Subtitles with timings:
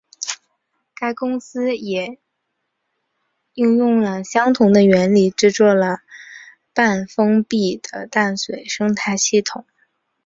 [0.95, 2.17] 该公司也
[3.53, 5.99] 应用相同的原理制作了
[6.73, 9.63] 半封闭的淡水生态系统。